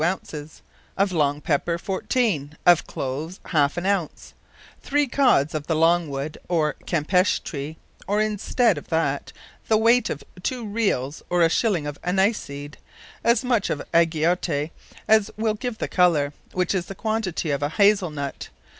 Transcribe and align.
ounces; 0.03 0.63
of 0.97 1.11
long 1.11 1.35
red 1.35 1.43
pepper, 1.43 1.77
14. 1.77 2.57
of 2.65 2.87
Cloves, 2.87 3.39
halfe 3.45 3.77
an 3.77 3.85
ounce: 3.85 4.33
Three 4.81 5.05
Cods 5.07 5.53
of 5.53 5.67
the 5.67 5.75
Logwood 5.75 6.39
or 6.49 6.73
Campeche 6.87 7.43
tree; 7.43 7.77
or 8.07 8.19
in 8.19 8.37
steade 8.37 8.77
of 8.79 8.87
that, 8.87 9.31
the 9.67 9.77
weight 9.77 10.09
of 10.09 10.23
2. 10.41 10.65
Reals, 10.65 11.21
or 11.29 11.43
a 11.43 11.49
shilling 11.49 11.85
of 11.85 12.01
Anniseeds; 12.01 12.77
as 13.23 13.43
much 13.43 13.69
of 13.69 13.79
Agiote, 13.93 14.71
as 15.07 15.29
will 15.37 15.53
give 15.53 15.77
the 15.77 15.87
colour, 15.87 16.33
which 16.51 16.73
is 16.73 16.85
about 16.85 16.87
the 16.87 16.95
quantity 17.01 17.51
of 17.51 17.61
a 17.61 17.69
Hasell 17.69 18.11
nut. 18.11 18.49